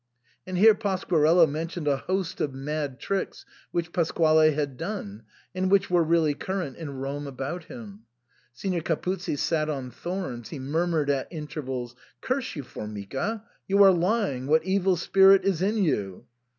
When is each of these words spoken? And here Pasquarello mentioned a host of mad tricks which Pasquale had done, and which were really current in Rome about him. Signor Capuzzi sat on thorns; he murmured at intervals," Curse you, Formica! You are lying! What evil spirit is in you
And 0.47 0.57
here 0.57 0.73
Pasquarello 0.73 1.45
mentioned 1.45 1.87
a 1.87 1.97
host 1.97 2.41
of 2.41 2.55
mad 2.55 2.99
tricks 2.99 3.45
which 3.69 3.93
Pasquale 3.93 4.49
had 4.49 4.75
done, 4.75 5.21
and 5.53 5.69
which 5.69 5.91
were 5.91 6.03
really 6.03 6.33
current 6.33 6.75
in 6.77 6.89
Rome 6.97 7.27
about 7.27 7.65
him. 7.65 8.05
Signor 8.51 8.81
Capuzzi 8.81 9.35
sat 9.35 9.69
on 9.69 9.91
thorns; 9.91 10.49
he 10.49 10.57
murmured 10.57 11.11
at 11.11 11.27
intervals," 11.29 11.93
Curse 12.21 12.55
you, 12.55 12.63
Formica! 12.63 13.43
You 13.67 13.83
are 13.83 13.91
lying! 13.91 14.47
What 14.47 14.63
evil 14.65 14.95
spirit 14.95 15.43
is 15.43 15.61
in 15.61 15.77
you 15.77 16.25